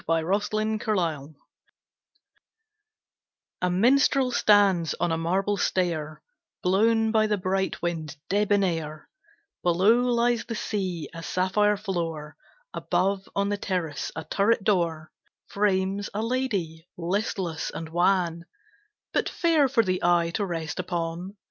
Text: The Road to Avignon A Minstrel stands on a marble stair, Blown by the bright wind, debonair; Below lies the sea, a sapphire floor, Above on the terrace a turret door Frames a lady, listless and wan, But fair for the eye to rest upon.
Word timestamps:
The 0.07 0.25
Road 0.25 0.41
to 0.49 0.57
Avignon 0.59 1.35
A 3.61 3.69
Minstrel 3.69 4.31
stands 4.31 4.95
on 4.99 5.11
a 5.11 5.17
marble 5.19 5.57
stair, 5.57 6.23
Blown 6.63 7.11
by 7.11 7.27
the 7.27 7.37
bright 7.37 7.83
wind, 7.83 8.17
debonair; 8.27 9.07
Below 9.61 9.99
lies 9.99 10.45
the 10.45 10.55
sea, 10.55 11.07
a 11.13 11.21
sapphire 11.21 11.77
floor, 11.77 12.35
Above 12.73 13.29
on 13.35 13.49
the 13.49 13.57
terrace 13.59 14.11
a 14.15 14.23
turret 14.23 14.63
door 14.63 15.11
Frames 15.49 16.09
a 16.15 16.23
lady, 16.23 16.87
listless 16.97 17.69
and 17.69 17.89
wan, 17.89 18.45
But 19.13 19.29
fair 19.29 19.67
for 19.69 19.83
the 19.83 20.01
eye 20.03 20.31
to 20.31 20.43
rest 20.47 20.79
upon. 20.79 21.37